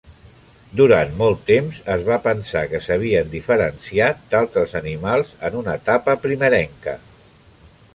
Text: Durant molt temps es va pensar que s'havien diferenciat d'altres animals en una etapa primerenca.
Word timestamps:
Durant 0.77 1.11
molt 1.19 1.43
temps 1.49 1.81
es 1.97 2.07
va 2.07 2.17
pensar 2.23 2.65
que 2.73 2.81
s'havien 2.87 3.31
diferenciat 3.35 4.27
d'altres 4.33 4.77
animals 4.83 5.39
en 5.51 5.63
una 5.65 5.81
etapa 5.83 6.21
primerenca. 6.29 7.01